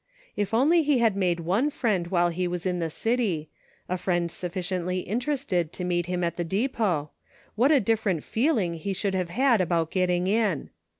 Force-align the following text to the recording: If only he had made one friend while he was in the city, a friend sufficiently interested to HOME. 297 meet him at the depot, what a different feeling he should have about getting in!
If 0.35 0.51
only 0.51 0.81
he 0.81 0.97
had 0.97 1.15
made 1.15 1.41
one 1.41 1.69
friend 1.69 2.07
while 2.07 2.29
he 2.29 2.47
was 2.47 2.65
in 2.65 2.79
the 2.79 2.89
city, 2.89 3.49
a 3.87 3.99
friend 3.99 4.31
sufficiently 4.31 5.01
interested 5.01 5.71
to 5.73 5.83
HOME. 5.83 5.89
297 5.89 5.89
meet 5.89 6.05
him 6.19 6.23
at 6.23 6.37
the 6.37 6.43
depot, 6.43 7.11
what 7.53 7.71
a 7.71 7.79
different 7.79 8.23
feeling 8.23 8.73
he 8.73 8.93
should 8.93 9.13
have 9.13 9.29
about 9.61 9.91
getting 9.91 10.25
in! 10.25 10.71